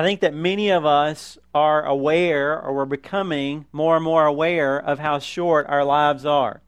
[0.00, 4.78] I think that many of us are aware or we're becoming more and more aware
[4.78, 6.62] of how short our lives are.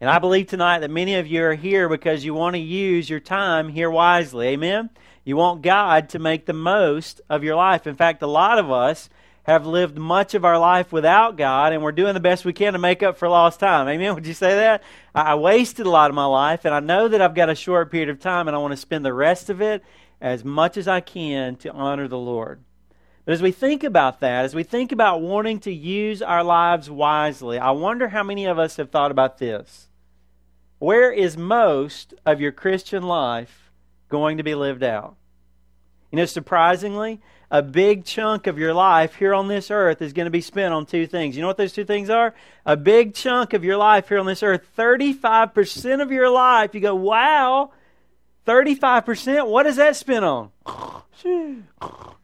[0.00, 3.10] And I believe tonight that many of you are here because you want to use
[3.10, 4.46] your time here wisely.
[4.50, 4.90] Amen?
[5.24, 7.88] You want God to make the most of your life.
[7.88, 9.10] In fact, a lot of us
[9.42, 12.74] have lived much of our life without God, and we're doing the best we can
[12.74, 13.88] to make up for lost time.
[13.88, 14.14] Amen?
[14.14, 14.84] Would you say that?
[15.12, 17.90] I wasted a lot of my life, and I know that I've got a short
[17.90, 19.82] period of time, and I want to spend the rest of it
[20.20, 22.60] as much as I can to honor the Lord.
[23.26, 26.88] But as we think about that, as we think about wanting to use our lives
[26.88, 29.88] wisely, I wonder how many of us have thought about this.
[30.78, 33.72] Where is most of your Christian life
[34.08, 35.16] going to be lived out?
[36.12, 37.20] You know, surprisingly,
[37.50, 40.72] a big chunk of your life here on this earth is going to be spent
[40.72, 41.34] on two things.
[41.34, 42.32] You know what those two things are?
[42.64, 46.80] A big chunk of your life here on this earth, 35% of your life, you
[46.80, 47.72] go, wow,
[48.46, 50.50] 35%, what does that spend on?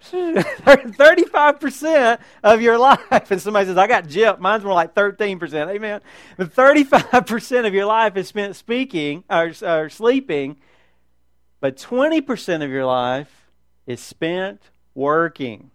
[0.00, 3.30] 35% of your life.
[3.30, 4.38] And somebody says, I got gypped.
[4.38, 5.68] Mine's more like 13%.
[5.68, 6.00] Amen.
[6.36, 10.56] But 35% of your life is spent speaking or, or sleeping,
[11.60, 13.50] but 20% of your life
[13.86, 15.70] is spent working.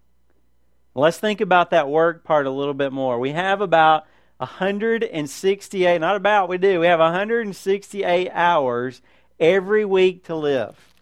[0.94, 3.18] Let's think about that work part a little bit more.
[3.18, 4.06] We have about
[4.38, 9.02] 168, not about, we do, we have 168 hours
[9.40, 10.94] every week to live.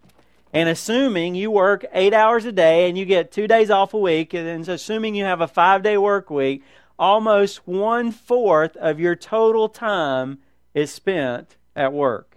[0.53, 3.99] And assuming you work eight hours a day and you get two days off a
[3.99, 6.63] week, and assuming you have a five day work week,
[6.99, 10.39] almost one fourth of your total time
[10.75, 12.37] is spent at work.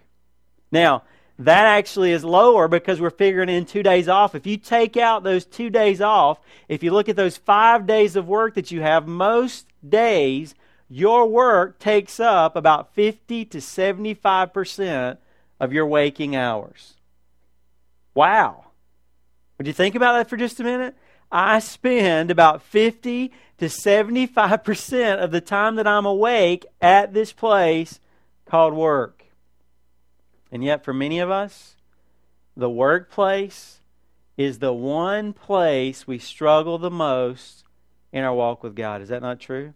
[0.70, 1.04] Now,
[1.38, 4.34] that actually is lower because we're figuring in two days off.
[4.34, 8.14] If you take out those two days off, if you look at those five days
[8.14, 10.54] of work that you have, most days
[10.90, 15.16] your work takes up about 50 to 75%
[15.60, 16.94] of your waking hours.
[18.14, 18.64] Wow.
[19.58, 20.96] Would you think about that for just a minute?
[21.30, 28.00] I spend about 50 to 75% of the time that I'm awake at this place
[28.46, 29.26] called work.
[30.50, 31.76] And yet, for many of us,
[32.56, 33.80] the workplace
[34.36, 37.64] is the one place we struggle the most
[38.12, 39.02] in our walk with God.
[39.02, 39.74] Is that not true?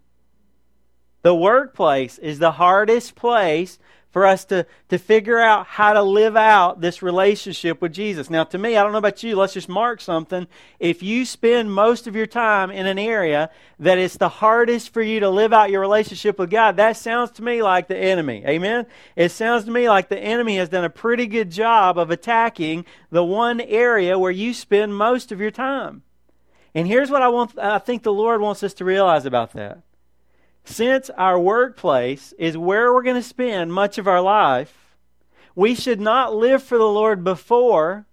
[1.22, 3.78] The workplace is the hardest place
[4.14, 8.30] for us to, to figure out how to live out this relationship with Jesus.
[8.30, 10.46] Now, to me, I don't know about you, let's just mark something.
[10.78, 15.02] If you spend most of your time in an area that it's the hardest for
[15.02, 18.44] you to live out your relationship with God, that sounds to me like the enemy.
[18.46, 18.86] Amen?
[19.16, 22.84] It sounds to me like the enemy has done a pretty good job of attacking
[23.10, 26.04] the one area where you spend most of your time.
[26.72, 29.82] And here's what I want I think the Lord wants us to realize about that
[30.64, 34.96] since our workplace is where we're going to spend much of our life,
[35.54, 38.06] we should not live for the Lord before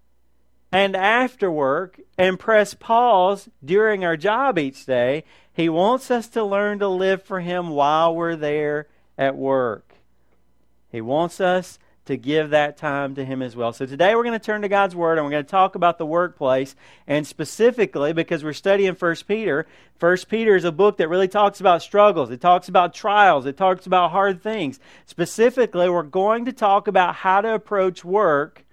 [0.71, 5.23] and after work and press pause during our job each day.
[5.53, 8.87] He wants us to learn to live for Him while we're there
[9.17, 9.95] at work.
[10.91, 13.73] He wants us to give that time to Him as well.
[13.73, 15.97] So today we're going to turn to God's Word and we're going to talk about
[15.97, 16.75] the workplace.
[17.07, 19.67] And specifically, because we're studying 1 Peter,
[19.99, 23.57] 1 Peter is a book that really talks about struggles, it talks about trials, it
[23.57, 24.79] talks about hard things.
[25.05, 28.65] Specifically, we're going to talk about how to approach work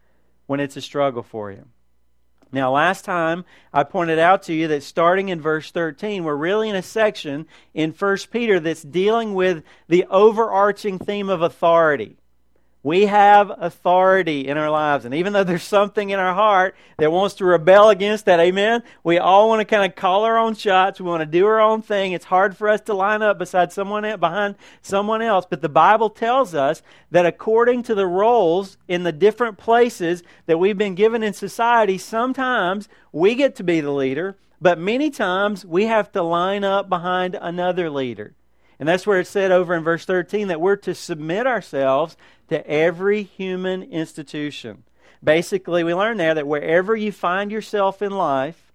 [0.47, 1.67] when it's a struggle for you.
[2.51, 6.71] Now, last time I pointed out to you that starting in verse 13, we're really
[6.71, 12.17] in a section in 1 Peter that's dealing with the overarching theme of authority.
[12.85, 15.05] We have authority in our lives.
[15.05, 18.85] And even though there's something in our heart that wants to rebel against that, amen,
[19.03, 21.01] we all want to kind of call our own shots.
[21.01, 22.13] We want to do our own thing.
[22.13, 25.45] It's hard for us to line up beside someone behind someone else.
[25.49, 30.59] But the Bible tells us that according to the roles in the different places that
[30.59, 35.65] we've been given in society, sometimes we get to be the leader, but many times
[35.65, 38.35] we have to line up behind another leader.
[38.79, 42.17] And that's where it said over in verse 13 that we're to submit ourselves
[42.49, 44.85] to every human institution.
[45.23, 48.73] Basically, we learn there that wherever you find yourself in life,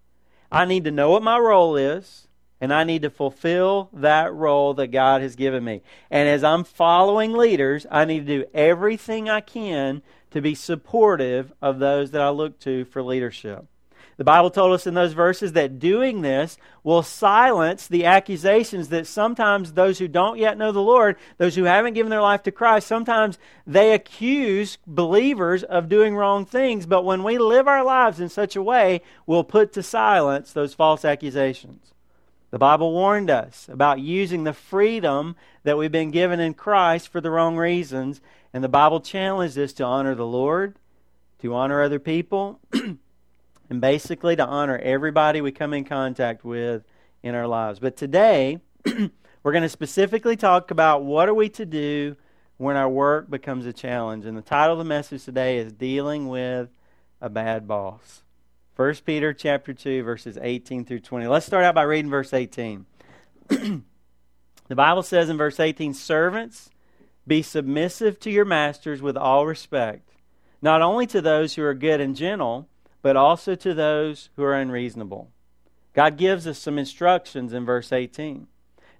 [0.51, 2.27] I need to know what my role is,
[2.61, 5.81] and I need to fulfill that role that God has given me.
[6.11, 10.01] And as I'm following leaders, I need to do everything I can
[10.31, 13.65] to be supportive of those that I look to for leadership.
[14.17, 19.07] The Bible told us in those verses that doing this will silence the accusations that
[19.07, 22.51] sometimes those who don't yet know the Lord, those who haven't given their life to
[22.51, 26.85] Christ, sometimes they accuse believers of doing wrong things.
[26.85, 30.73] But when we live our lives in such a way, we'll put to silence those
[30.73, 31.93] false accusations.
[32.51, 37.19] The Bible warned us about using the freedom that we've been given in Christ for
[37.19, 38.21] the wrong reasons.
[38.53, 40.77] And the Bible challenged us to honor the Lord,
[41.39, 42.59] to honor other people.
[43.73, 46.83] and basically to honor everybody we come in contact with
[47.23, 47.79] in our lives.
[47.79, 52.15] But today, we're going to specifically talk about what are we to do
[52.57, 54.27] when our work becomes a challenge.
[54.27, 56.69] And the title of the message today is Dealing with
[57.19, 58.21] a Bad Boss.
[58.75, 61.25] 1 Peter chapter 2 verses 18 through 20.
[61.25, 62.85] Let's start out by reading verse 18.
[63.47, 63.81] the
[64.69, 66.69] Bible says in verse 18, "Servants,
[67.25, 70.11] be submissive to your masters with all respect,
[70.61, 72.69] not only to those who are good and gentle,
[73.03, 75.29] but also to those who are unreasonable."
[75.93, 78.47] God gives us some instructions in verse 18.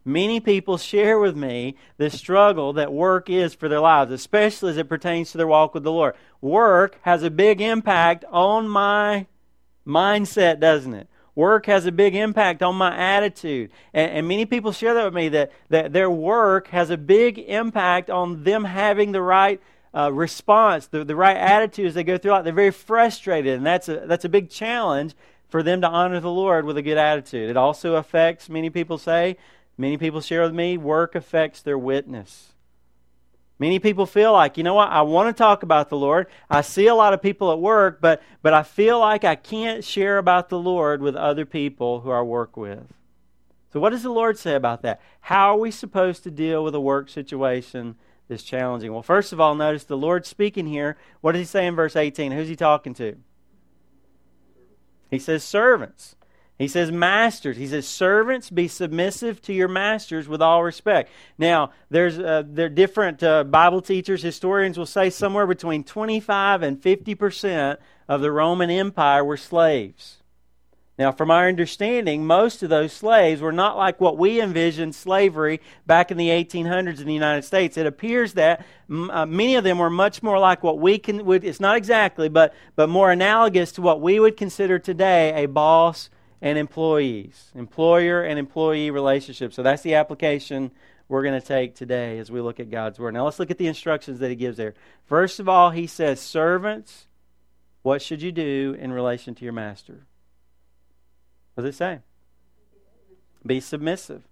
[0.05, 4.77] Many people share with me the struggle that work is for their lives, especially as
[4.77, 6.15] it pertains to their walk with the Lord.
[6.41, 9.27] Work has a big impact on my
[9.87, 11.07] mindset, doesn't it?
[11.35, 13.71] Work has a big impact on my attitude.
[13.93, 17.39] And, and, many people share that with me that, that their work has a big
[17.39, 19.59] impact on them having the right
[19.93, 22.43] uh, response, the, the right attitude as they go through life.
[22.43, 25.15] They're very frustrated, and that's a, that's a big challenge
[25.49, 27.49] for them to honor the Lord with a good attitude.
[27.49, 29.37] It also affects, many people say,
[29.77, 32.53] Many people share with me, work affects their witness.
[33.59, 36.27] Many people feel like, you know what, I want to talk about the Lord.
[36.49, 39.83] I see a lot of people at work, but, but I feel like I can't
[39.83, 42.93] share about the Lord with other people who I work with.
[43.71, 45.01] So, what does the Lord say about that?
[45.21, 47.95] How are we supposed to deal with a work situation
[48.27, 48.93] that's challenging?
[48.93, 50.97] Well, first of all, notice the Lord speaking here.
[51.21, 52.31] What does he say in verse 18?
[52.31, 53.15] Who's he talking to?
[55.09, 56.15] He says, servants.
[56.57, 57.57] He says, Masters.
[57.57, 61.11] He says, Servants, be submissive to your masters with all respect.
[61.37, 66.61] Now, there's uh, there are different uh, Bible teachers, historians will say somewhere between 25
[66.61, 70.22] and 50 percent of the Roman Empire were slaves.
[70.97, 75.59] Now, from our understanding, most of those slaves were not like what we envisioned slavery
[75.87, 77.77] back in the 1800s in the United States.
[77.77, 81.43] It appears that uh, many of them were much more like what we can, would,
[81.43, 86.11] it's not exactly, but, but more analogous to what we would consider today a boss
[86.43, 89.51] and employees, employer and employee relationship.
[89.51, 90.69] So that's the application
[91.07, 93.15] we're going to take today as we look at God's Word.
[93.15, 94.75] Now let's look at the instructions that He gives there.
[95.05, 97.07] First of all, He says, Servants,
[97.81, 100.05] what should you do in relation to your master?
[101.53, 101.99] What does it say?
[103.45, 104.23] Be submissive.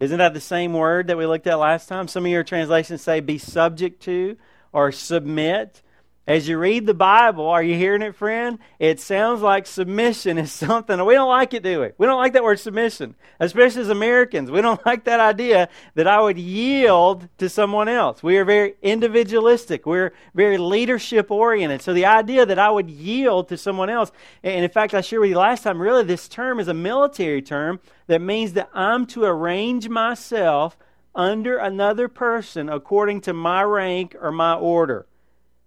[0.00, 2.06] Isn't that the same word that we looked at last time?
[2.06, 4.36] Some of your translations say be subject to
[4.72, 5.82] or submit.
[6.28, 8.58] As you read the Bible, are you hearing it, friend?
[8.78, 11.02] It sounds like submission is something.
[11.06, 11.92] We don't like it, do we?
[11.96, 14.50] We don't like that word submission, especially as Americans.
[14.50, 18.22] We don't like that idea that I would yield to someone else.
[18.22, 19.86] We are very individualistic.
[19.86, 21.80] We're very leadership oriented.
[21.80, 25.22] So the idea that I would yield to someone else, and in fact, I shared
[25.22, 29.06] with you last time, really, this term is a military term that means that I'm
[29.06, 30.76] to arrange myself
[31.14, 35.06] under another person according to my rank or my order.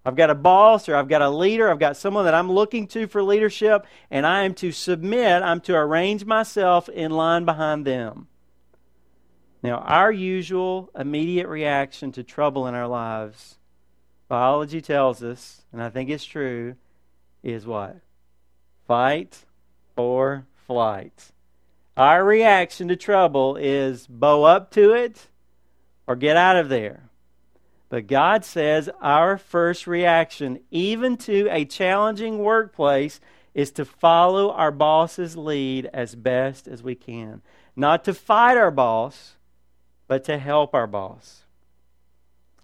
[0.03, 2.87] I've got a boss or I've got a leader, I've got someone that I'm looking
[2.87, 7.85] to for leadership, and I am to submit, I'm to arrange myself in line behind
[7.85, 8.27] them.
[9.63, 13.59] Now, our usual immediate reaction to trouble in our lives,
[14.27, 16.75] biology tells us, and I think it's true,
[17.43, 17.97] is what?
[18.87, 19.45] Fight
[19.95, 21.31] or flight.
[21.95, 25.27] Our reaction to trouble is bow up to it
[26.07, 27.10] or get out of there.
[27.91, 33.19] But God says our first reaction, even to a challenging workplace,
[33.53, 37.41] is to follow our boss's lead as best as we can.
[37.75, 39.35] Not to fight our boss,
[40.07, 41.43] but to help our boss.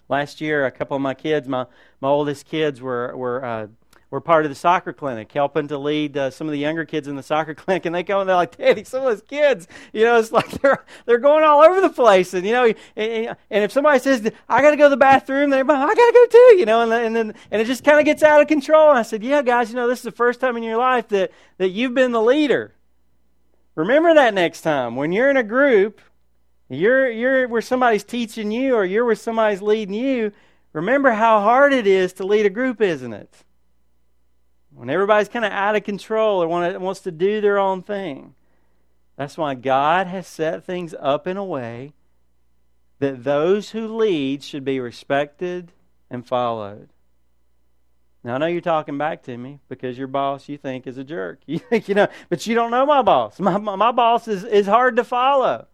[0.07, 1.65] Last year, a couple of my kids, my,
[1.99, 3.67] my oldest kids, were, were uh,
[4.09, 7.09] we're part of the soccer clinic, helping to lead uh, some of the younger kids
[7.09, 9.67] in the soccer clinic, and they come and they're like, "Daddy, some of those kids,
[9.91, 13.35] you know, it's like they're they're going all over the place." And you know, and,
[13.49, 15.95] and if somebody says, "I got to go to the bathroom," they're, like, "I got
[15.95, 18.41] to go too," you know, and, and then and it just kind of gets out
[18.41, 18.89] of control.
[18.89, 21.09] And I said, "Yeah, guys, you know, this is the first time in your life
[21.09, 22.73] that that you've been the leader.
[23.75, 25.99] Remember that next time when you're in a group,
[26.69, 30.31] you're you're where somebody's teaching you, or you're where somebody's leading you.
[30.71, 33.43] Remember how hard it is to lead a group, isn't it?"
[34.77, 38.35] When everybody's kind of out of control or wants to do their own thing.
[39.15, 41.93] That's why God has set things up in a way
[42.99, 45.71] that those who lead should be respected
[46.11, 46.89] and followed.
[48.23, 51.03] Now I know you're talking back to me because your boss you think is a
[51.03, 51.39] jerk.
[51.47, 53.39] You think you know, but you don't know my boss.
[53.39, 55.65] My my, my boss is, is hard to follow.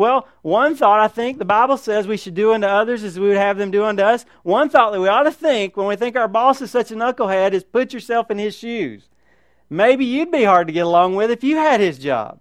[0.00, 3.28] Well, one thought I think the Bible says we should do unto others as we
[3.28, 4.24] would have them do unto us.
[4.44, 6.94] One thought that we ought to think when we think our boss is such a
[6.94, 9.10] knucklehead is put yourself in his shoes.
[9.68, 12.40] Maybe you'd be hard to get along with if you had his job.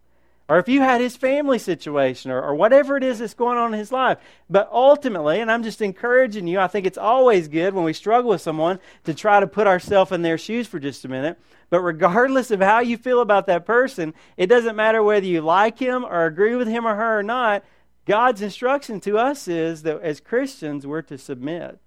[0.49, 3.71] Or if you had his family situation, or, or whatever it is that's going on
[3.71, 4.17] in his life.
[4.49, 8.31] But ultimately, and I'm just encouraging you, I think it's always good when we struggle
[8.31, 11.37] with someone to try to put ourselves in their shoes for just a minute.
[11.69, 15.77] But regardless of how you feel about that person, it doesn't matter whether you like
[15.77, 17.63] him or agree with him or her or not.
[18.07, 21.77] God's instruction to us is that as Christians, we're to submit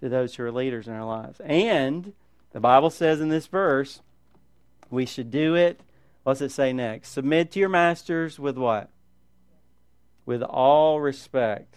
[0.00, 1.40] to those who are leaders in our lives.
[1.44, 2.14] And
[2.50, 4.00] the Bible says in this verse,
[4.90, 5.80] we should do it
[6.28, 7.08] What's it say next?
[7.08, 8.90] Submit to your masters with what?
[10.26, 11.76] With all respect.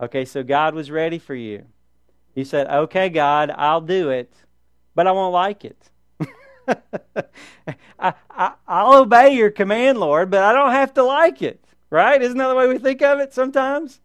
[0.00, 1.66] Okay, so God was ready for you.
[2.34, 4.34] You said, okay, God, I'll do it,
[4.96, 5.90] but I won't like it.
[8.00, 11.64] I, I, I'll obey your command, Lord, but I don't have to like it.
[11.88, 12.20] Right?
[12.20, 14.00] Isn't that the way we think of it sometimes?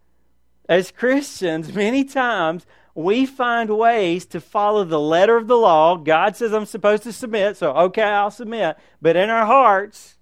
[0.69, 5.95] As Christians, many times we find ways to follow the letter of the law.
[5.97, 8.77] God says I'm supposed to submit, so okay, I'll submit.
[9.01, 10.17] But in our hearts,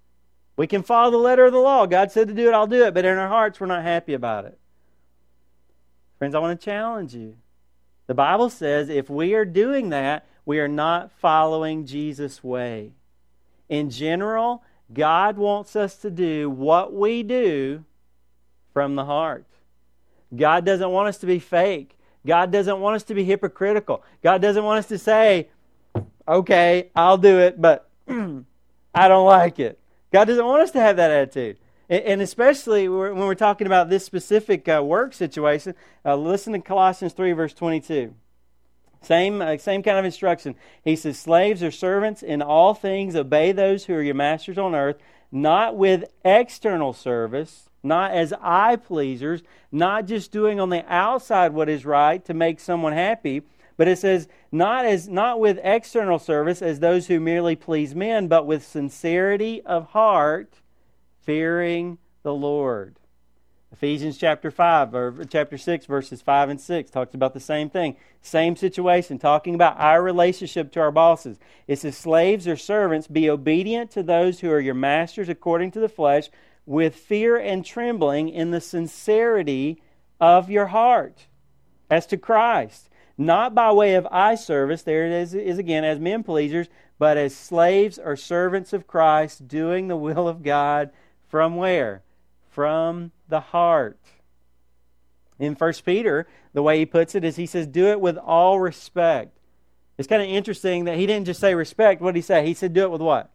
[0.56, 1.86] we can follow the letter of the law.
[1.86, 2.94] God said to do it, I'll do it.
[2.94, 4.58] But in our hearts, we're not happy about it.
[6.18, 7.36] Friends, I want to challenge you.
[8.06, 12.92] The Bible says if we are doing that, we are not following Jesus' way.
[13.68, 14.62] In general,
[14.92, 17.84] God wants us to do what we do
[18.72, 19.46] from the heart.
[20.34, 21.96] God doesn't want us to be fake.
[22.26, 24.02] God doesn't want us to be hypocritical.
[24.22, 25.48] God doesn't want us to say,
[26.28, 29.78] okay, I'll do it, but I don't like it.
[30.12, 31.58] God doesn't want us to have that attitude.
[31.88, 35.74] And especially when we're talking about this specific uh, work situation,
[36.04, 38.14] uh, listen to Colossians 3, verse 22.
[39.02, 40.54] Same, uh, same kind of instruction.
[40.84, 44.74] He says, Slaves or servants, in all things obey those who are your masters on
[44.74, 44.98] earth,
[45.32, 51.68] not with external service not as eye pleasers, not just doing on the outside what
[51.68, 53.42] is right to make someone happy,
[53.76, 58.28] but it says not as not with external service as those who merely please men,
[58.28, 60.60] but with sincerity of heart,
[61.22, 62.96] fearing the Lord.
[63.72, 67.96] Ephesians chapter 5 or chapter 6 verses 5 and 6 talks about the same thing.
[68.20, 71.38] Same situation talking about our relationship to our bosses.
[71.68, 75.80] It says slaves or servants be obedient to those who are your masters according to
[75.80, 76.28] the flesh
[76.66, 79.82] with fear and trembling in the sincerity
[80.20, 81.26] of your heart
[81.90, 82.88] as to Christ,
[83.18, 87.16] not by way of eye service, there it is, is again, as men pleasers, but
[87.16, 90.90] as slaves or servants of Christ, doing the will of God
[91.28, 92.02] from where?
[92.50, 93.98] From the heart.
[95.38, 98.60] In 1 Peter, the way he puts it is he says, Do it with all
[98.60, 99.38] respect.
[99.96, 102.00] It's kind of interesting that he didn't just say respect.
[102.00, 102.46] What did he say?
[102.46, 103.30] He said, Do it with what?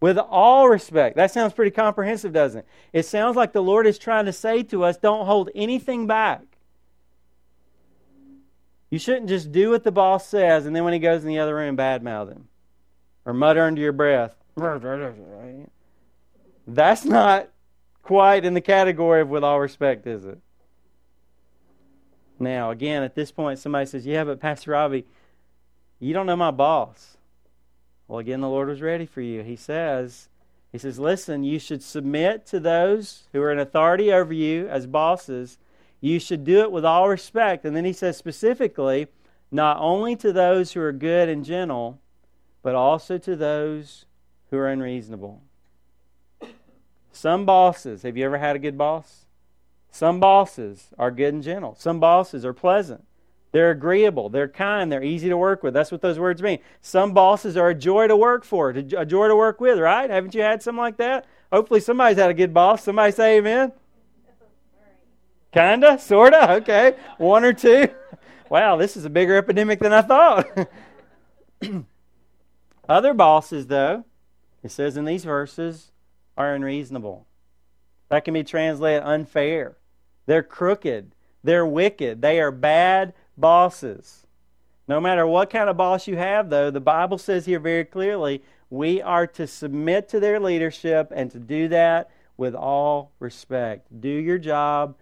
[0.00, 1.16] With all respect.
[1.16, 2.66] That sounds pretty comprehensive, doesn't it?
[2.92, 6.42] It sounds like the Lord is trying to say to us don't hold anything back.
[8.90, 11.38] You shouldn't just do what the boss says and then when he goes in the
[11.38, 12.48] other room, badmouth him
[13.24, 14.34] or mutter under your breath.
[16.66, 17.50] That's not
[18.02, 20.38] quite in the category of with all respect, is it?
[22.38, 25.04] Now, again, at this point, somebody says, Yeah, but Pastor Robbie,
[25.98, 27.18] you don't know my boss.
[28.10, 29.44] Well, again, the Lord was ready for you.
[29.44, 30.28] He says,
[30.72, 34.88] He says, listen, you should submit to those who are in authority over you as
[34.88, 35.58] bosses.
[36.00, 37.64] You should do it with all respect.
[37.64, 39.06] And then he says specifically,
[39.52, 42.00] not only to those who are good and gentle,
[42.64, 44.06] but also to those
[44.50, 45.42] who are unreasonable.
[47.12, 49.26] Some bosses, have you ever had a good boss?
[49.92, 51.76] Some bosses are good and gentle.
[51.78, 53.04] Some bosses are pleasant.
[53.52, 54.28] They're agreeable.
[54.28, 54.92] They're kind.
[54.92, 55.74] They're easy to work with.
[55.74, 56.60] That's what those words mean.
[56.80, 60.08] Some bosses are a joy to work for, a joy to work with, right?
[60.08, 61.26] Haven't you had something like that?
[61.52, 62.84] Hopefully somebody's had a good boss.
[62.84, 63.72] Somebody say amen.
[65.52, 66.94] Kinda, sorta, okay.
[67.18, 67.88] One or two.
[68.48, 70.68] Wow, this is a bigger epidemic than I thought.
[72.88, 74.04] Other bosses, though,
[74.62, 75.90] it says in these verses,
[76.36, 77.26] are unreasonable.
[78.08, 79.76] That can be translated unfair.
[80.26, 81.14] They're crooked.
[81.42, 82.22] They're wicked.
[82.22, 84.26] They are bad bosses.
[84.86, 88.42] No matter what kind of boss you have, though, the Bible says here very clearly
[88.70, 94.00] we are to submit to their leadership and to do that with all respect.
[94.00, 94.96] Do your job.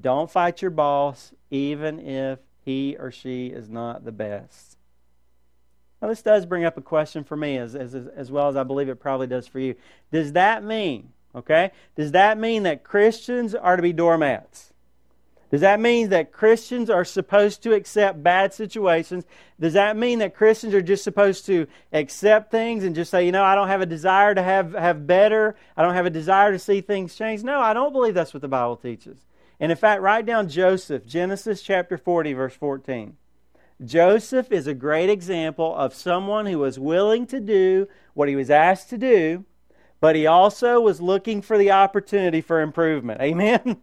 [0.00, 4.76] Don't fight your boss, even if he or she is not the best.
[6.00, 8.62] Now, this does bring up a question for me, as, as, as well as I
[8.62, 9.74] believe it probably does for you.
[10.10, 14.69] Does that mean, okay, does that mean that Christians are to be doormats?
[15.50, 19.24] Does that mean that Christians are supposed to accept bad situations?
[19.58, 23.32] Does that mean that Christians are just supposed to accept things and just say, you
[23.32, 25.56] know, I don't have a desire to have, have better.
[25.76, 27.42] I don't have a desire to see things change?
[27.42, 29.18] No, I don't believe that's what the Bible teaches.
[29.58, 33.16] And in fact, write down Joseph, Genesis chapter 40, verse 14.
[33.84, 38.50] Joseph is a great example of someone who was willing to do what he was
[38.50, 39.44] asked to do,
[40.00, 43.20] but he also was looking for the opportunity for improvement.
[43.22, 43.80] Amen?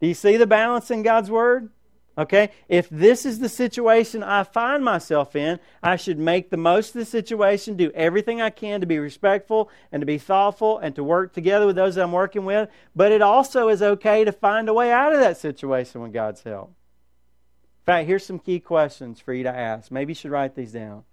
[0.00, 1.70] Do you see the balance in God's Word?
[2.18, 2.50] Okay?
[2.68, 7.00] If this is the situation I find myself in, I should make the most of
[7.00, 11.04] the situation, do everything I can to be respectful and to be thoughtful and to
[11.04, 12.70] work together with those I'm working with.
[12.94, 16.42] But it also is okay to find a way out of that situation with God's
[16.42, 16.68] help.
[16.68, 19.90] In fact, here's some key questions for you to ask.
[19.90, 21.04] Maybe you should write these down.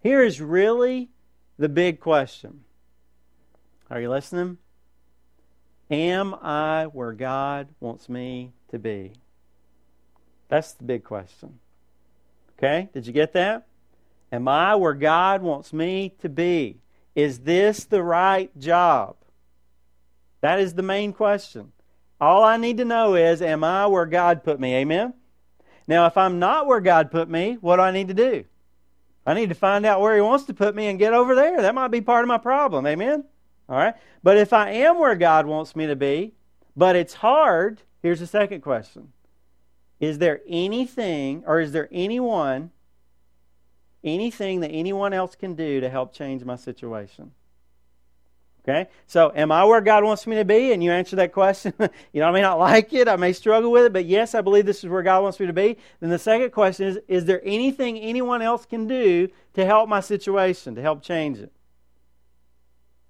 [0.00, 1.10] Here is really
[1.56, 2.64] the big question.
[3.88, 4.58] Are you listening?
[5.92, 9.12] Am I where God wants me to be?
[10.48, 11.58] That's the big question.
[12.56, 12.88] Okay?
[12.94, 13.66] Did you get that?
[14.32, 16.78] Am I where God wants me to be?
[17.14, 19.16] Is this the right job?
[20.40, 21.72] That is the main question.
[22.18, 24.74] All I need to know is, am I where God put me?
[24.76, 25.12] Amen?
[25.86, 28.44] Now, if I'm not where God put me, what do I need to do?
[29.26, 31.60] I need to find out where He wants to put me and get over there.
[31.60, 32.86] That might be part of my problem.
[32.86, 33.24] Amen?
[33.72, 33.94] All right?
[34.22, 36.34] But if I am where God wants me to be,
[36.76, 39.12] but it's hard, here's the second question
[39.98, 42.70] is there anything, or is there anyone,
[44.04, 47.30] anything that anyone else can do to help change my situation?
[48.62, 48.90] Okay?
[49.06, 50.72] So, am I where God wants me to be?
[50.72, 51.72] And you answer that question.
[52.12, 54.42] you know, I may not like it, I may struggle with it, but yes, I
[54.42, 55.78] believe this is where God wants me to be.
[56.00, 60.00] Then the second question is Is there anything anyone else can do to help my
[60.00, 61.50] situation, to help change it?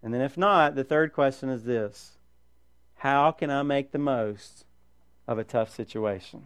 [0.03, 2.13] And then, if not, the third question is this
[2.97, 4.65] How can I make the most
[5.29, 6.45] of a tough situation?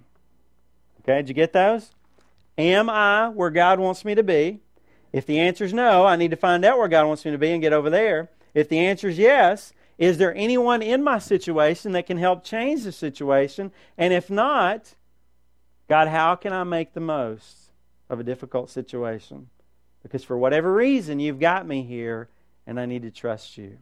[1.03, 1.91] Okay, did you get those?
[2.59, 4.61] Am I where God wants me to be?
[5.13, 7.39] If the answer is no, I need to find out where God wants me to
[7.39, 8.29] be and get over there.
[8.55, 12.85] If the answer is yes, is there anyone in my situation that can help change
[12.85, 13.73] the situation?
[13.97, 14.95] And if not,
[15.89, 17.71] God, how can I make the most
[18.11, 19.49] of a difficult situation?
[20.03, 22.29] Because for whatever reason, you've got me here,
[22.67, 23.79] and I need to trust you.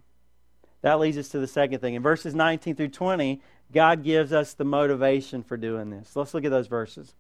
[0.82, 1.94] That leads us to the second thing.
[1.94, 3.40] In verses 19 through 20,
[3.72, 6.14] God gives us the motivation for doing this.
[6.14, 7.14] Let's look at those verses.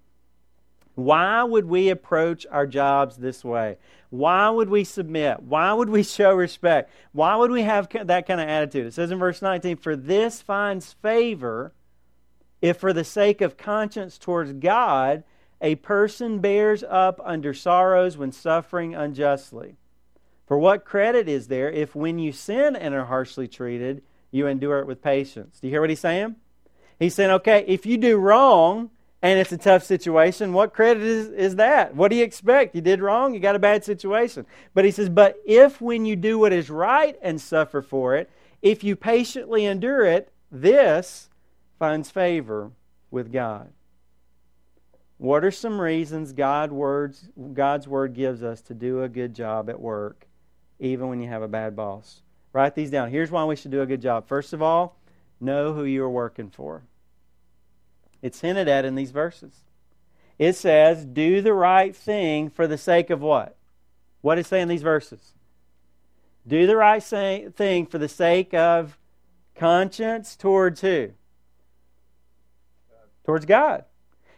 [0.94, 3.78] Why would we approach our jobs this way?
[4.10, 5.42] Why would we submit?
[5.42, 6.90] Why would we show respect?
[7.12, 8.86] Why would we have that kind of attitude?
[8.86, 11.72] It says in verse 19, For this finds favor
[12.62, 15.24] if for the sake of conscience towards God,
[15.60, 19.76] a person bears up under sorrows when suffering unjustly.
[20.46, 24.80] For what credit is there if when you sin and are harshly treated, you endure
[24.80, 25.58] it with patience?
[25.60, 26.36] Do you hear what he's saying?
[26.98, 28.90] He's saying, okay, if you do wrong
[29.22, 31.94] and it's a tough situation, what credit is, is that?
[31.94, 32.74] What do you expect?
[32.74, 34.44] You did wrong, you got a bad situation.
[34.74, 38.30] But he says, but if when you do what is right and suffer for it,
[38.60, 41.30] if you patiently endure it, this
[41.78, 42.72] finds favor
[43.10, 43.72] with God.
[45.16, 49.70] What are some reasons God words, God's Word gives us to do a good job
[49.70, 50.26] at work,
[50.84, 52.22] even when you have a bad boss?
[52.52, 53.10] Write these down.
[53.10, 54.28] Here's why we should do a good job.
[54.28, 54.96] First of all,
[55.40, 56.82] know who you're working for.
[58.22, 59.52] It's hinted at in these verses.
[60.38, 63.56] It says, do the right thing for the sake of what?
[64.20, 65.32] What is saying these verses?
[66.46, 68.98] Do the right thing for the sake of
[69.54, 71.10] conscience towards who?
[73.24, 73.84] Towards God.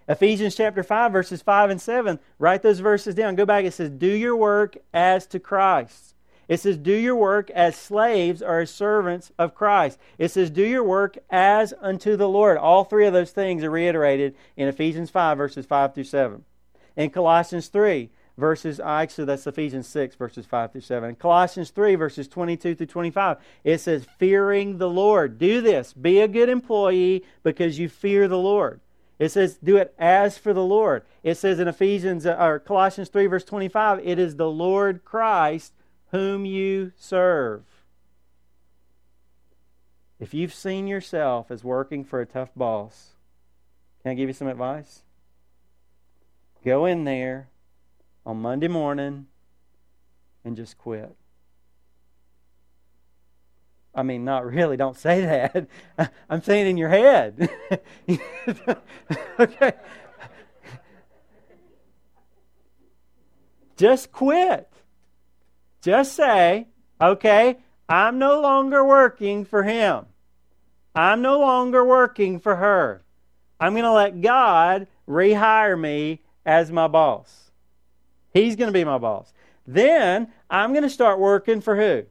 [0.09, 2.19] Ephesians chapter 5, verses 5 and 7.
[2.39, 3.35] Write those verses down.
[3.35, 3.65] Go back.
[3.65, 6.16] It says, Do your work as to Christ
[6.49, 9.99] it says, Do your work as slaves or as servants of Christ.
[10.19, 12.57] It says, Do your work as unto the Lord.
[12.57, 16.45] All three of those things are reiterated in Ephesians 5, verses 5 through 7.
[16.97, 21.11] In Colossians 3, verses, actually, that's Ephesians 6, verses 5 through 7.
[21.11, 25.39] In Colossians 3, verses 22 through 25, it says, Fearing the Lord.
[25.39, 25.93] Do this.
[25.93, 28.81] Be a good employee because you fear the Lord.
[29.19, 31.03] It says, do it as for the Lord.
[31.23, 35.73] It says in Ephesians uh, or Colossians 3, verse 25, it is the Lord Christ
[36.11, 37.65] whom you serve.
[40.19, 43.11] If you've seen yourself as working for a tough boss,
[44.03, 45.03] can I give you some advice?
[46.65, 47.49] Go in there
[48.25, 49.27] on Monday morning
[50.45, 51.15] and just quit.
[53.95, 55.69] I mean, not really, don't say that.
[56.31, 57.49] I'm saying in your head.
[59.41, 59.73] okay.
[63.77, 64.71] Just quit.
[65.87, 66.67] Just say,
[67.01, 70.07] okay, I'm no longer working for him.
[70.97, 73.05] I'm no longer working for her.
[73.61, 77.53] I'm going to let God rehire me as my boss.
[78.35, 79.33] He's going to be my boss.
[79.65, 82.07] Then I'm going to start working for who?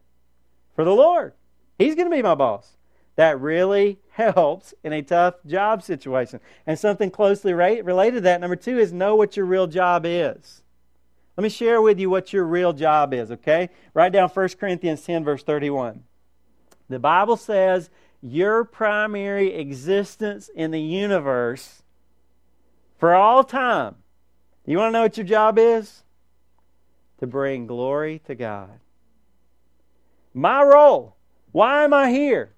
[0.74, 1.34] For the Lord.
[1.78, 2.78] He's going to be my boss.
[3.16, 6.40] That really helps in a tough job situation.
[6.66, 10.62] And something closely related to that, number two, is know what your real job is.
[11.36, 13.68] Let me share with you what your real job is, okay?
[13.92, 16.04] Write down 1 Corinthians 10, verse 31.
[16.88, 17.90] The Bible says
[18.22, 21.82] your primary existence in the universe
[22.98, 23.96] for all time.
[24.64, 26.02] You want to know what your job is?
[27.20, 28.80] To bring glory to God.
[30.32, 31.16] My role,
[31.52, 32.52] why am I here?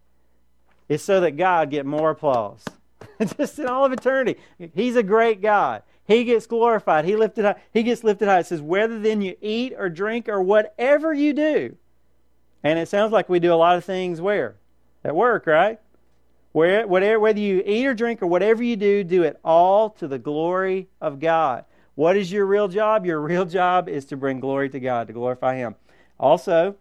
[0.89, 2.65] Is so that God get more applause.
[3.37, 4.37] Just in all of eternity.
[4.75, 5.83] He's a great God.
[6.09, 7.05] He gets glorified.
[7.05, 7.57] He lifted high.
[7.71, 8.39] He gets lifted high.
[8.39, 11.77] It says, whether then you eat or drink or whatever you do.
[12.65, 14.57] And it sounds like we do a lot of things where?
[15.05, 15.79] At work, right?
[16.53, 20.09] Where, whatever, whether you eat or drink or whatever you do, do it all to
[20.09, 21.67] the glory of God.
[21.95, 23.05] What is your real job?
[23.05, 25.75] Your real job is to bring glory to God, to glorify Him.
[26.19, 26.77] Also,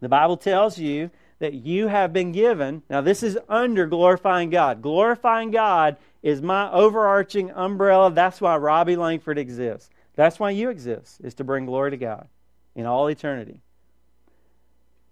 [0.00, 2.82] the Bible tells you that you have been given.
[2.88, 4.82] Now, this is under glorifying God.
[4.82, 8.10] Glorifying God is my overarching umbrella.
[8.10, 9.90] That's why Robbie Langford exists.
[10.14, 12.28] That's why you exist, is to bring glory to God
[12.74, 13.60] in all eternity.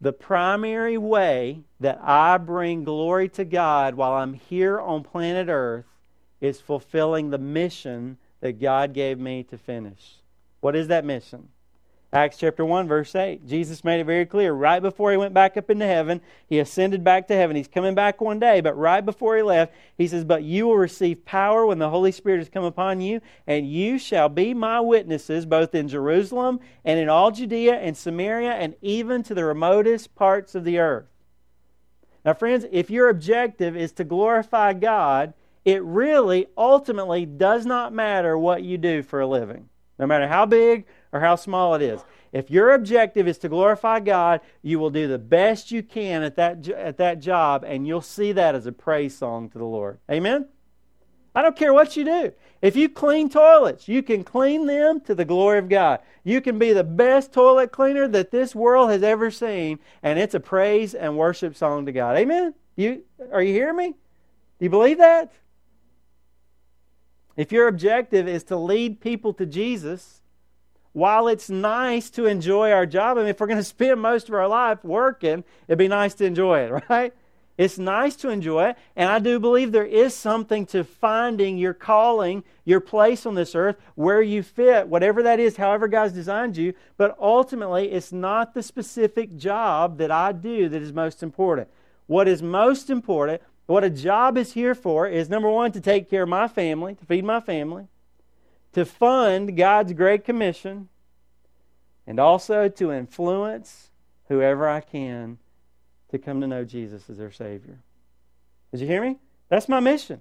[0.01, 5.87] The primary way that I bring glory to God while I'm here on planet Earth
[6.41, 10.17] is fulfilling the mission that God gave me to finish.
[10.61, 11.49] What is that mission?
[12.15, 13.45] Acts chapter 1, verse 8.
[13.45, 14.53] Jesus made it very clear.
[14.53, 17.57] Right before he went back up into heaven, he ascended back to heaven.
[17.57, 20.77] He's coming back one day, but right before he left, he says, But you will
[20.77, 24.79] receive power when the Holy Spirit has come upon you, and you shall be my
[24.79, 30.15] witnesses both in Jerusalem and in all Judea and Samaria and even to the remotest
[30.15, 31.07] parts of the earth.
[32.25, 38.39] Now, friends, if your objective is to glorify God, it really ultimately does not matter
[38.39, 39.69] what you do for a living.
[39.99, 42.05] No matter how big or how small it is.
[42.33, 46.35] If your objective is to glorify God, you will do the best you can at
[46.35, 50.01] that, at that job, and you'll see that as a praise song to the Lord.
[50.11, 50.49] Amen?
[51.33, 52.33] I don't care what you do.
[52.61, 56.01] If you clean toilets, you can clean them to the glory of God.
[56.25, 60.35] You can be the best toilet cleaner that this world has ever seen, and it's
[60.35, 62.17] a praise and worship song to God.
[62.17, 62.55] Amen?
[62.75, 63.91] You, are you hearing me?
[63.91, 65.33] Do you believe that?
[67.37, 70.23] If your objective is to lead people to Jesus,
[70.95, 74.29] while it's nice to enjoy our job, I mean, if we're going to spend most
[74.29, 77.13] of our life working, it'd be nice to enjoy it, right?
[77.59, 81.75] It's nice to enjoy it, and I do believe there is something to finding your
[81.75, 86.57] calling, your place on this earth, where you fit, whatever that is, however God's designed
[86.57, 86.75] you.
[86.97, 91.69] But ultimately, it's not the specific job that I do that is most important.
[92.07, 96.09] What is most important, what a job is here for, is number one, to take
[96.09, 97.89] care of my family, to feed my family
[98.75, 100.89] to fund God's Great Commission,
[102.07, 103.91] and also to influence
[104.29, 105.39] whoever I can
[106.11, 107.79] to come to know Jesus as their Savior.
[108.71, 109.19] Did you hear me?
[109.49, 110.21] That's my mission.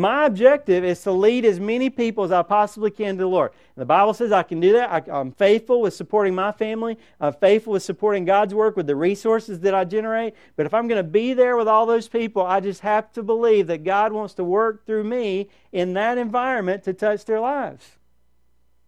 [0.00, 3.50] My objective is to lead as many people as I possibly can to the Lord.
[3.76, 4.90] And the Bible says I can do that.
[4.90, 6.96] I, am faithful with supporting my family.
[7.20, 10.32] I'm faithful with supporting God's work with the resources that I generate.
[10.56, 13.22] But if I'm going to be there with all those people, I just have to
[13.22, 17.98] believe that God wants to work through me in that environment to touch their lives.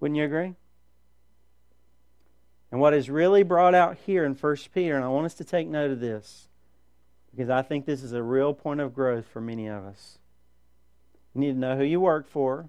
[0.00, 0.54] Wouldn't you agree?
[2.70, 5.44] And what is really brought out here in 1 Peter, and I want us to
[5.44, 6.48] take note of this,
[7.30, 10.16] because I think this is a real point of growth for many of us.
[11.34, 12.68] You need to know who you work for.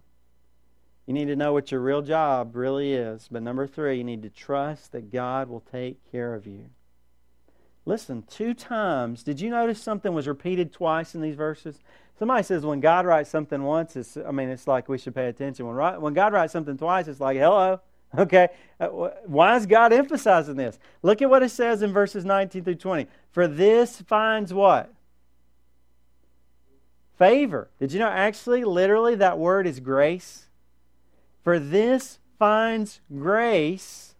[1.05, 3.27] You need to know what your real job really is.
[3.29, 6.69] But number three, you need to trust that God will take care of you.
[7.85, 11.79] Listen, two times, did you notice something was repeated twice in these verses?
[12.17, 15.27] Somebody says when God writes something once, it's, I mean, it's like we should pay
[15.27, 15.67] attention.
[15.67, 17.81] When, when God writes something twice, it's like, hello.
[18.15, 18.49] Okay,
[18.79, 18.89] uh,
[19.25, 20.77] why is God emphasizing this?
[21.01, 23.07] Look at what it says in verses 19 through 20.
[23.31, 24.93] For this finds what?
[27.17, 27.69] Favor.
[27.79, 30.47] Did you know actually, literally, that word is grace?
[31.43, 34.15] For this finds grace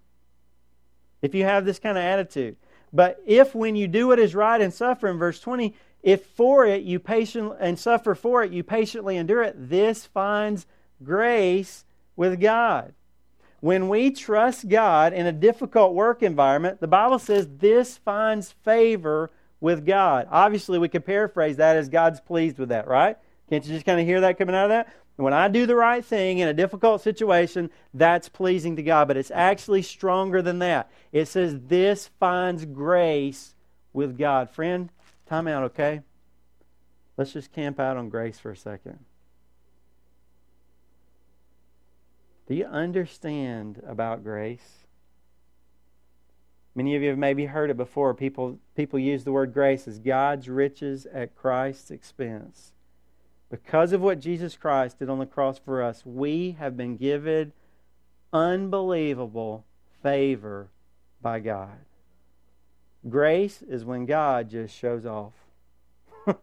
[1.21, 2.57] if you have this kind of attitude.
[2.91, 6.65] But if when you do what is right and suffer, in verse 20, if for
[6.65, 10.67] it you patient and suffer for it, you patiently endure it, this finds
[11.03, 12.93] grace with God.
[13.61, 19.31] When we trust God in a difficult work environment, the Bible says this finds favor
[19.63, 20.27] with God.
[20.29, 23.17] Obviously, we could paraphrase that as God's pleased with that, right?
[23.49, 24.93] Can't you just kind of hear that coming out of that?
[25.15, 29.07] When I do the right thing in a difficult situation, that's pleasing to God.
[29.07, 30.91] But it's actually stronger than that.
[31.13, 33.55] It says, This finds grace
[33.93, 34.49] with God.
[34.49, 34.89] Friend,
[35.27, 36.01] time out, okay?
[37.15, 38.99] Let's just camp out on grace for a second.
[42.47, 44.82] Do you understand about grace?
[46.75, 48.13] Many of you have maybe heard it before.
[48.13, 52.73] People, people use the word grace as God's riches at Christ's expense.
[53.51, 57.53] Because of what Jesus Christ did on the cross for us, we have been given
[58.31, 59.65] unbelievable
[60.01, 60.69] favor
[61.21, 61.77] by God.
[63.07, 65.33] Grace is when God just shows off.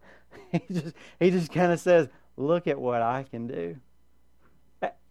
[0.53, 3.77] he just he just kind of says, "Look at what I can do."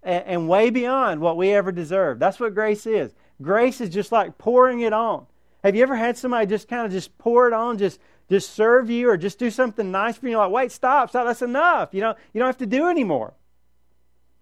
[0.01, 2.19] And way beyond what we ever deserve.
[2.19, 3.13] That's what grace is.
[3.41, 5.25] Grace is just like pouring it on.
[5.63, 7.99] Have you ever had somebody just kind of just pour it on, just
[8.29, 10.31] just serve you or just do something nice for you?
[10.31, 11.89] You're like, wait, stop, stop, that's enough.
[11.93, 13.33] You know, you don't have to do anymore.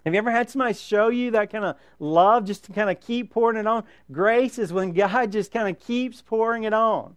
[0.04, 3.00] Have you ever had somebody show you that kind of love just to kind of
[3.00, 3.84] keep pouring it on?
[4.12, 7.16] Grace is when God just kind of keeps pouring it on.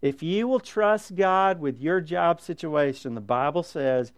[0.00, 4.12] If you will trust God with your job situation, the Bible says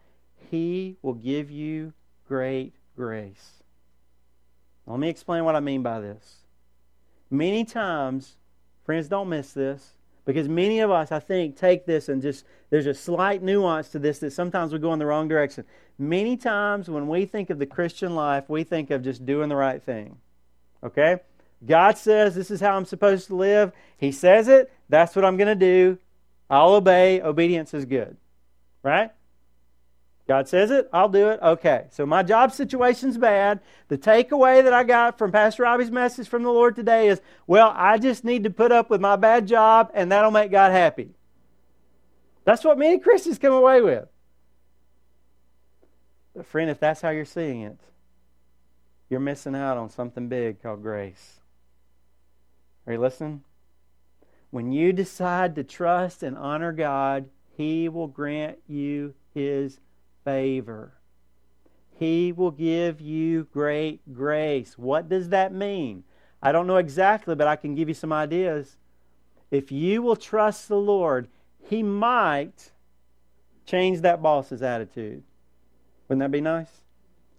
[0.51, 1.95] He will give you
[2.29, 3.60] great grace.
[4.91, 6.37] Let me explain what I mean by this.
[7.31, 8.37] Many times,
[8.85, 9.95] friends, don't miss this.
[10.27, 13.99] Because many of us, I think, take this and just, there's a slight nuance to
[13.99, 15.65] this that sometimes we go in the wrong direction.
[15.99, 19.57] Many times when we think of the Christian life, we think of just doing the
[19.57, 20.19] right thing.
[20.85, 21.17] Okay?
[21.67, 23.73] God says this is how I'm supposed to live.
[23.97, 24.71] He says it.
[24.89, 25.99] That's what I'm going to do.
[26.49, 27.21] I'll obey.
[27.21, 28.17] Obedience is good.
[28.83, 29.11] Right?
[30.31, 31.41] God says it, I'll do it.
[31.43, 33.59] Okay, so my job situation's bad.
[33.89, 37.73] The takeaway that I got from Pastor Robbie's message from the Lord today is well,
[37.75, 41.17] I just need to put up with my bad job, and that'll make God happy.
[42.45, 44.07] That's what many Christians come away with.
[46.37, 47.81] But, friend, if that's how you're seeing it,
[49.09, 51.41] you're missing out on something big called grace.
[52.87, 53.43] Are you listening?
[54.51, 59.81] When you decide to trust and honor God, He will grant you His
[60.25, 60.95] favor.
[61.99, 64.79] He will give you great grace.
[64.79, 66.05] What does that mean?
[66.43, 68.79] I don't know exactly, but I can give you some ideas.
[69.51, 71.29] If you will trust the Lord,
[71.63, 72.73] He might
[73.67, 75.23] change that boss's attitude.
[76.09, 76.71] Wouldn't that be nice?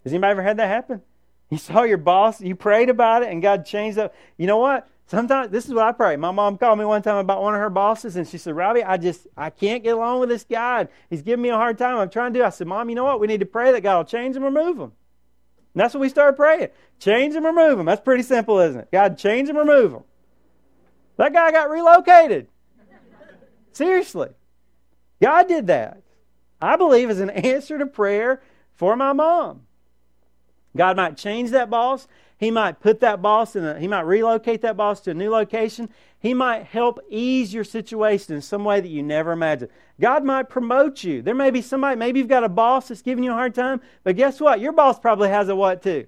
[0.04, 1.02] Has anybody ever had that happen?
[1.50, 4.14] You saw your boss, you prayed about it, and God changed it.
[4.38, 4.88] You know what?
[5.08, 6.16] Sometimes this is what I pray.
[6.16, 8.84] My mom called me one time about one of her bosses, and she said, "Robbie,
[8.84, 10.88] I just I can't get along with this guy.
[11.10, 11.98] He's giving me a hard time.
[11.98, 13.20] I'm trying to do." I said, "Mom, you know what?
[13.20, 14.94] We need to pray that God will change him, or move him."
[15.74, 17.86] And that's what we started praying: change him, or remove him.
[17.86, 18.92] That's pretty simple, isn't it?
[18.92, 20.04] God, change him, or remove him.
[21.18, 22.48] That guy got relocated.
[23.74, 24.30] Seriously,
[25.22, 26.02] God did that.
[26.62, 28.42] I believe as an answer to prayer
[28.76, 29.64] for my mom.
[30.76, 32.08] God might change that boss.
[32.42, 35.30] He might put that boss in a, he might relocate that boss to a new
[35.30, 35.92] location.
[36.18, 39.70] He might help ease your situation in some way that you never imagined.
[40.00, 41.22] God might promote you.
[41.22, 43.80] There may be somebody, maybe you've got a boss that's giving you a hard time,
[44.04, 44.60] but guess what?
[44.60, 46.08] Your boss probably has a what too?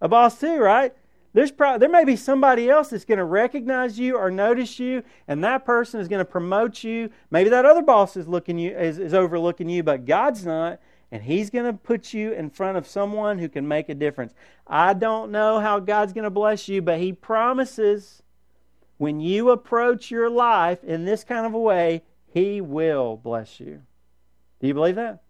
[0.00, 0.94] A boss too, right?
[1.32, 5.02] There's pro- there may be somebody else that's going to recognize you or notice you,
[5.26, 7.10] and that person is going to promote you.
[7.32, 10.78] Maybe that other boss is looking you is, is overlooking you, but God's not
[11.10, 14.34] and He's going to put you in front of someone who can make a difference.
[14.66, 18.22] I don't know how God's going to bless you, but He promises
[18.98, 23.82] when you approach your life in this kind of a way, He will bless you.
[24.60, 25.22] Do you believe that?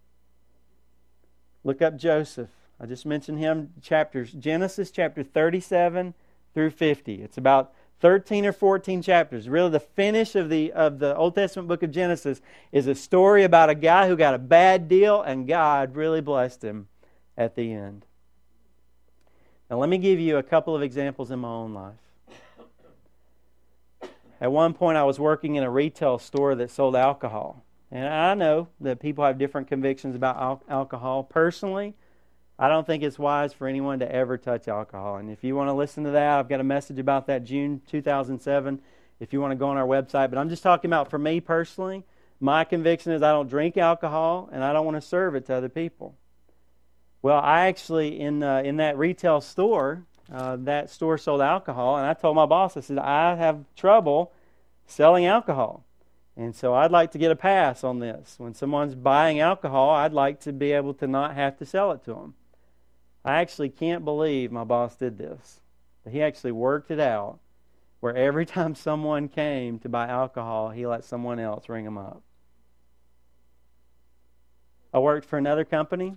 [1.64, 2.48] Look up Joseph.
[2.80, 6.14] I just mentioned him chapters Genesis chapter 37
[6.54, 7.14] through 50.
[7.22, 9.48] It's about 13 or 14 chapters.
[9.48, 13.44] Really, the finish of the, of the Old Testament book of Genesis is a story
[13.44, 16.88] about a guy who got a bad deal and God really blessed him
[17.36, 18.04] at the end.
[19.70, 21.94] Now, let me give you a couple of examples in my own life.
[24.40, 27.64] At one point, I was working in a retail store that sold alcohol.
[27.90, 31.24] And I know that people have different convictions about al- alcohol.
[31.24, 31.94] Personally,
[32.58, 35.16] I don't think it's wise for anyone to ever touch alcohol.
[35.16, 37.82] And if you want to listen to that, I've got a message about that June
[37.88, 38.80] 2007
[39.20, 40.30] if you want to go on our website.
[40.30, 42.04] But I'm just talking about for me personally,
[42.40, 45.54] my conviction is I don't drink alcohol and I don't want to serve it to
[45.54, 46.16] other people.
[47.22, 52.06] Well, I actually, in, uh, in that retail store, uh, that store sold alcohol, and
[52.06, 54.32] I told my boss, I said, I have trouble
[54.86, 55.84] selling alcohol.
[56.36, 58.36] And so I'd like to get a pass on this.
[58.38, 62.04] When someone's buying alcohol, I'd like to be able to not have to sell it
[62.04, 62.34] to them.
[63.28, 65.60] I actually can't believe my boss did this.
[66.10, 67.40] He actually worked it out
[68.00, 72.22] where every time someone came to buy alcohol, he let someone else ring them up.
[74.94, 76.16] I worked for another company,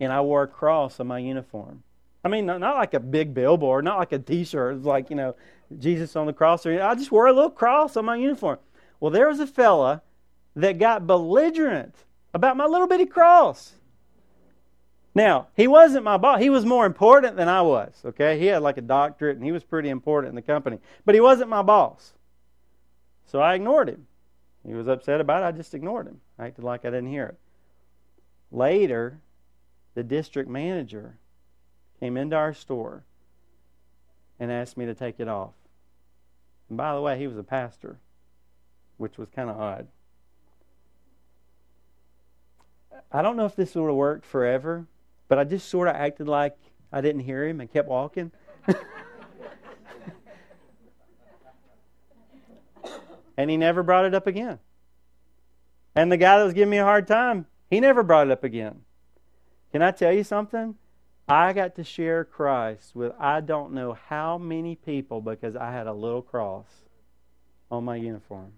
[0.00, 1.84] and I wore a cross on my uniform.
[2.24, 5.36] I mean, not, like a big billboard, not like a T-shirt, like you know,
[5.78, 6.66] Jesus on the cross.
[6.66, 8.58] I just wore a little cross on my uniform.
[8.98, 10.02] Well, there was a fella
[10.56, 11.94] that got belligerent
[12.34, 13.74] about my little bitty cross.
[15.14, 16.40] Now, he wasn't my boss.
[16.40, 18.38] He was more important than I was, okay?
[18.38, 20.78] He had like a doctorate and he was pretty important in the company.
[21.04, 22.12] But he wasn't my boss.
[23.26, 24.06] So I ignored him.
[24.66, 25.46] He was upset about it.
[25.46, 26.20] I just ignored him.
[26.38, 27.38] I acted like I didn't hear it.
[28.50, 29.18] Later,
[29.94, 31.16] the district manager
[32.00, 33.04] came into our store
[34.38, 35.52] and asked me to take it off.
[36.68, 37.98] And by the way, he was a pastor,
[38.98, 39.88] which was kind of odd.
[43.10, 44.86] I don't know if this would have worked forever,
[45.28, 46.56] but I just sort of acted like
[46.92, 48.32] I didn't hear him and kept walking.
[53.36, 54.58] and he never brought it up again.
[55.94, 58.44] And the guy that was giving me a hard time, he never brought it up
[58.44, 58.82] again.
[59.72, 60.76] Can I tell you something?
[61.28, 65.86] I got to share Christ with I don't know how many people because I had
[65.86, 66.66] a little cross
[67.70, 68.52] on my uniform.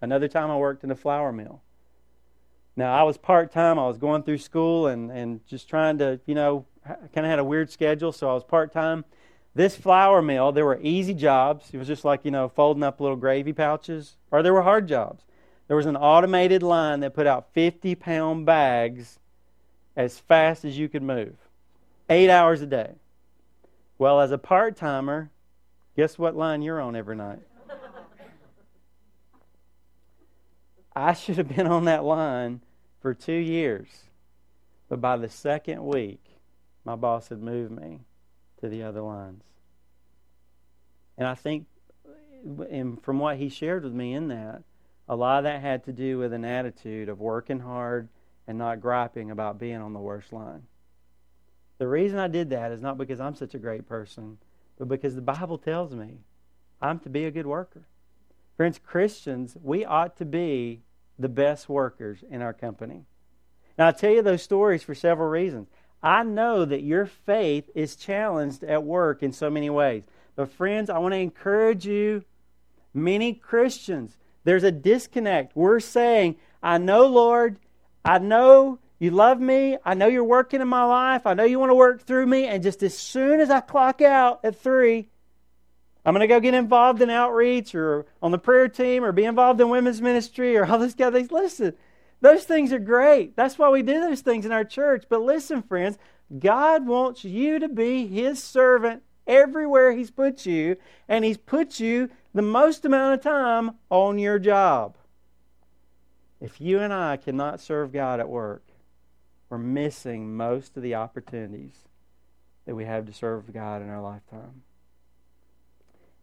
[0.00, 1.62] Another time I worked in a flour mill.
[2.76, 3.78] Now, I was part time.
[3.78, 7.38] I was going through school and, and just trying to, you know, kind of had
[7.38, 9.04] a weird schedule, so I was part time.
[9.54, 11.70] This flour mill, there were easy jobs.
[11.72, 14.86] It was just like, you know, folding up little gravy pouches, or there were hard
[14.86, 15.24] jobs.
[15.66, 19.18] There was an automated line that put out 50 pound bags
[19.96, 21.34] as fast as you could move,
[22.10, 22.92] eight hours a day.
[23.98, 25.30] Well, as a part timer,
[25.96, 27.40] guess what line you're on every night?
[30.96, 32.62] I should have been on that line
[33.02, 33.86] for two years.
[34.88, 36.24] But by the second week,
[36.84, 38.00] my boss had moved me
[38.60, 39.42] to the other lines.
[41.18, 41.66] And I think,
[42.70, 44.62] and from what he shared with me in that,
[45.06, 48.08] a lot of that had to do with an attitude of working hard
[48.46, 50.62] and not griping about being on the worst line.
[51.78, 54.38] The reason I did that is not because I'm such a great person,
[54.78, 56.20] but because the Bible tells me
[56.80, 57.86] I'm to be a good worker.
[58.56, 60.82] Friends, Christians, we ought to be
[61.18, 63.04] the best workers in our company.
[63.78, 65.68] Now, I tell you those stories for several reasons.
[66.02, 70.04] I know that your faith is challenged at work in so many ways.
[70.34, 72.24] But, friends, I want to encourage you,
[72.92, 75.56] many Christians, there's a disconnect.
[75.56, 77.58] We're saying, I know, Lord,
[78.04, 79.76] I know you love me.
[79.84, 81.26] I know you're working in my life.
[81.26, 82.46] I know you want to work through me.
[82.46, 85.08] And just as soon as I clock out at three,
[86.06, 89.24] I'm going to go get involved in outreach or on the prayer team or be
[89.24, 91.32] involved in women's ministry or all this kind of things.
[91.32, 91.74] Listen,
[92.20, 93.34] those things are great.
[93.34, 95.06] That's why we do those things in our church.
[95.08, 95.98] But listen, friends,
[96.38, 100.76] God wants you to be His servant everywhere He's put you,
[101.08, 104.96] and He's put you the most amount of time on your job.
[106.40, 108.62] If you and I cannot serve God at work,
[109.50, 111.74] we're missing most of the opportunities
[112.64, 114.62] that we have to serve God in our lifetime.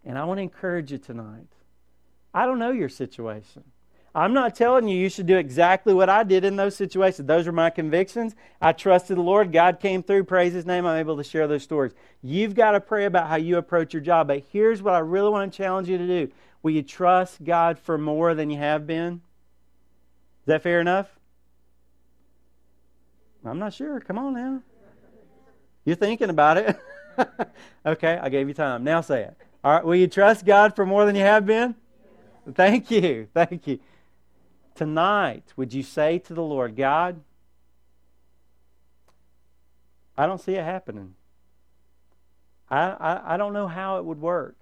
[0.05, 1.47] And I want to encourage you tonight.
[2.33, 3.63] I don't know your situation.
[4.15, 7.27] I'm not telling you you should do exactly what I did in those situations.
[7.27, 8.35] Those are my convictions.
[8.61, 9.51] I trusted the Lord.
[9.51, 10.25] God came through.
[10.25, 10.85] Praise His name.
[10.85, 11.93] I'm able to share those stories.
[12.21, 14.27] You've got to pray about how you approach your job.
[14.27, 17.79] But here's what I really want to challenge you to do Will you trust God
[17.79, 19.21] for more than you have been?
[20.43, 21.07] Is that fair enough?
[23.43, 23.99] I'm not sure.
[23.99, 24.61] Come on now.
[25.85, 26.79] You're thinking about it.
[27.85, 28.83] okay, I gave you time.
[28.83, 29.37] Now say it.
[29.63, 31.75] All right, will you trust God for more than you have been?
[32.53, 33.27] Thank you.
[33.33, 33.79] Thank you.
[34.75, 37.21] Tonight, would you say to the Lord, God,
[40.17, 41.15] I don't see it happening.
[42.69, 44.57] I, I, I don't know how it would work.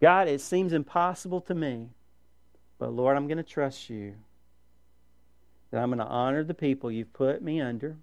[0.00, 1.90] God, it seems impossible to me.
[2.78, 4.14] But Lord, I'm going to trust you
[5.70, 7.96] that I'm going to honor the people you've put me under.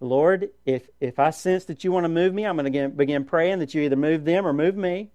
[0.00, 3.24] Lord, if, if I sense that you want to move me, I'm going to begin
[3.24, 5.10] praying that you either move them or move me.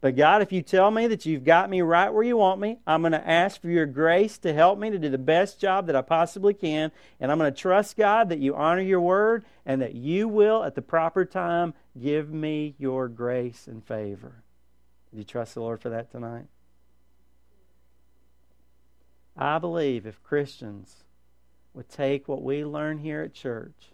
[0.00, 2.78] But God, if you tell me that you've got me right where you want me,
[2.86, 5.86] I'm going to ask for your grace to help me to do the best job
[5.86, 6.92] that I possibly can.
[7.18, 10.62] And I'm going to trust, God, that you honor your word and that you will,
[10.62, 14.44] at the proper time, give me your grace and favor.
[15.10, 16.46] Do you trust the Lord for that tonight?
[19.36, 21.02] I believe if Christians
[21.74, 23.92] would take what we learn here at church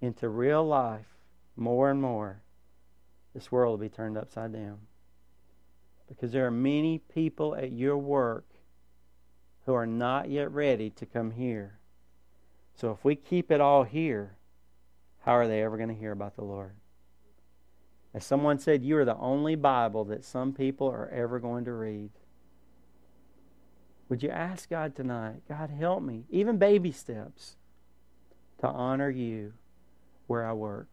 [0.00, 1.06] into real life
[1.56, 2.42] more and more,
[3.34, 4.78] this world will be turned upside down.
[6.08, 8.46] Because there are many people at your work
[9.64, 11.78] who are not yet ready to come here.
[12.74, 14.36] So if we keep it all here,
[15.24, 16.76] how are they ever going to hear about the Lord?
[18.14, 21.72] As someone said, you are the only Bible that some people are ever going to
[21.72, 22.10] read.
[24.08, 27.56] Would you ask God tonight, God, help me, even baby steps,
[28.60, 29.54] to honor you
[30.26, 30.88] where I work?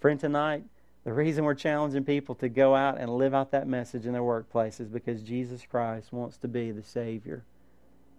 [0.00, 0.64] Friend, tonight,
[1.04, 4.22] the reason we're challenging people to go out and live out that message in their
[4.22, 7.44] workplace is because Jesus Christ wants to be the Savior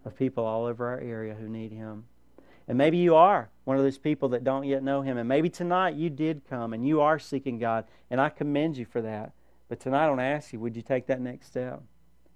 [0.04, 2.04] of people all over our area who need Him.
[2.68, 5.18] And maybe you are one of those people that don't yet know Him.
[5.18, 7.84] And maybe tonight you did come and you are seeking God.
[8.10, 9.32] And I commend you for that.
[9.68, 11.82] But tonight I want to ask you would you take that next step?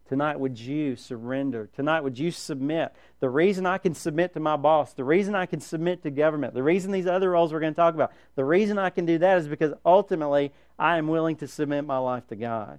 [0.08, 1.68] Tonight, would you surrender?
[1.76, 2.92] Tonight, would you submit?
[3.20, 6.54] The reason I can submit to my boss, the reason I can submit to government,
[6.54, 9.18] the reason these other roles we're going to talk about, the reason I can do
[9.18, 12.78] that is because ultimately I am willing to submit my life to God.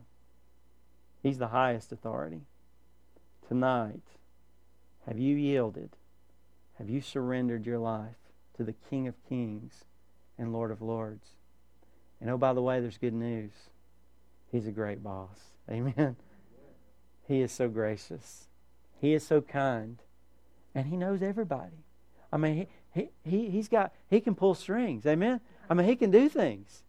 [1.22, 2.42] He's the highest authority.
[3.48, 4.02] Tonight,
[5.08, 5.92] have you yielded?
[6.80, 8.16] Have you surrendered your life
[8.58, 9.86] to the King of Kings
[10.38, 11.28] and Lord of Lords?
[12.22, 13.52] And oh, by the way, there's good news.
[14.52, 15.38] He's a great boss.
[15.70, 16.16] Amen.
[17.30, 18.48] He is so gracious.
[19.00, 20.00] He is so kind.
[20.74, 21.86] And he knows everybody.
[22.34, 25.06] I mean, he, he, he's got, he can pull strings.
[25.06, 25.40] Amen?
[25.70, 26.82] I mean, he can do things.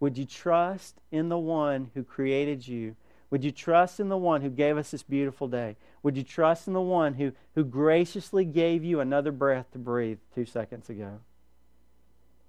[0.00, 2.96] Would you trust in the one who created you?
[3.30, 5.76] Would you trust in the one who gave us this beautiful day?
[6.02, 10.18] Would you trust in the one who, who graciously gave you another breath to breathe
[10.34, 11.20] two seconds ago?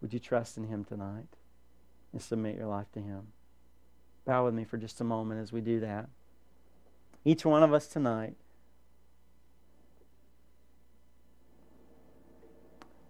[0.01, 1.27] Would you trust in him tonight
[2.13, 3.27] and submit your life to him?
[4.23, 6.07] Bow with me for just a moment as we do that.
[7.29, 8.33] Each one of us tonight,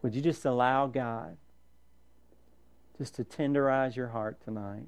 [0.02, 1.38] would you just allow God
[2.98, 4.88] just to tenderize your heart tonight?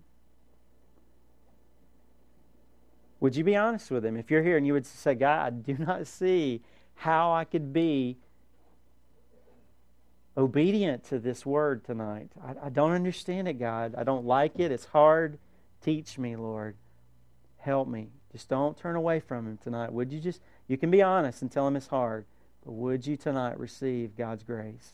[3.21, 4.17] Would you be honest with Him?
[4.17, 6.61] If you're here and you would say, God, I do not see
[6.95, 8.17] how I could be
[10.36, 12.32] obedient to this word tonight.
[12.43, 13.95] I, I, don't understand it, God.
[13.97, 14.73] I don't like it.
[14.73, 15.39] It's hard.
[15.79, 16.75] Teach me, Lord.
[17.59, 18.09] Help me.
[18.32, 19.91] Just don't turn away from Him tonight.
[19.91, 22.25] Would you just, you can be honest and tell Him it's hard,
[22.63, 24.91] but would you tonight receive God's grace?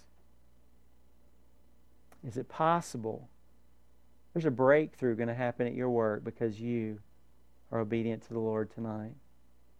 [2.25, 3.29] Is it possible?
[4.33, 6.99] There's a breakthrough going to happen at your work because you
[7.71, 9.13] are obedient to the Lord tonight.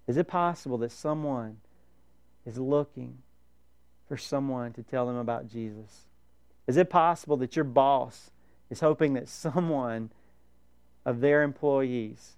[0.08, 1.58] Is it possible that someone
[2.46, 3.18] is looking
[4.08, 6.06] for someone to tell them about Jesus?
[6.66, 8.32] Is it possible that your boss
[8.70, 10.12] is hoping that someone
[11.06, 12.37] of their employees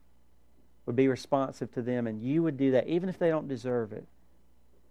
[0.90, 3.94] would be responsive to them, and you would do that even if they don't deserve
[3.94, 4.08] it.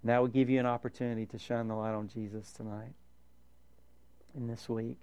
[0.01, 2.93] And that would give you an opportunity to shine the light on Jesus tonight
[4.37, 5.01] and this week.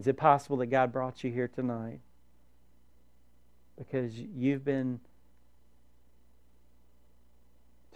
[0.00, 2.00] Is it possible that God brought you here tonight
[3.78, 4.98] because you've been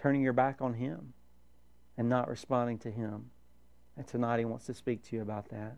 [0.01, 1.11] turning your back on Him
[1.97, 3.25] and not responding to Him?
[3.97, 5.75] And tonight He wants to speak to you about that.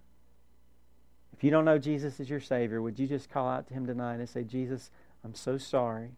[1.35, 3.87] If you don't know Jesus as your Savior, would you just call out to Him
[3.87, 4.91] tonight and say, Jesus,
[5.25, 6.11] I'm so sorry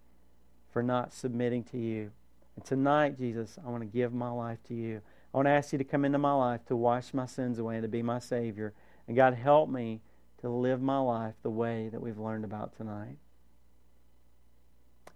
[0.74, 2.12] for not submitting to you.
[2.58, 5.02] And tonight, Jesus, I want to give my life to you.
[5.34, 7.76] I want to ask you to come into my life to wash my sins away
[7.76, 8.74] and to be my Savior.
[9.08, 10.02] And God, help me
[10.42, 13.16] to live my life the way that we've learned about tonight.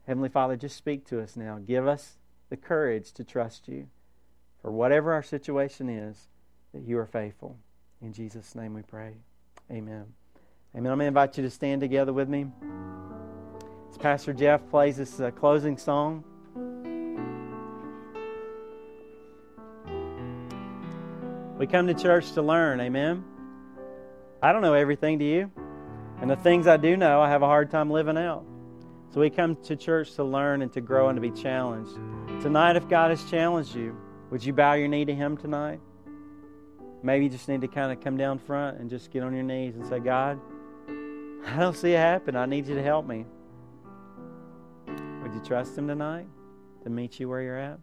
[0.07, 1.59] Heavenly Father, just speak to us now.
[1.59, 2.17] Give us
[2.49, 3.87] the courage to trust you.
[4.61, 6.27] For whatever our situation is,
[6.73, 7.57] that you are faithful.
[8.01, 9.15] In Jesus' name we pray.
[9.69, 10.05] Amen.
[10.73, 10.91] Amen.
[10.91, 12.45] I'm going to invite you to stand together with me.
[13.91, 16.23] As Pastor Jeff plays this uh, closing song,
[21.59, 22.79] we come to church to learn.
[22.79, 23.25] Amen.
[24.41, 25.51] I don't know everything to you,
[26.21, 28.45] and the things I do know, I have a hard time living out.
[29.13, 31.93] So we come to church to learn and to grow and to be challenged.
[32.41, 33.93] Tonight, if God has challenged you,
[34.29, 35.81] would you bow your knee to Him tonight?
[37.03, 39.43] Maybe you just need to kind of come down front and just get on your
[39.43, 40.39] knees and say, God,
[41.45, 42.37] I don't see it happen.
[42.37, 43.25] I need you to help me.
[45.31, 46.27] Would you trust Him tonight
[46.83, 47.79] to meet you where you're at?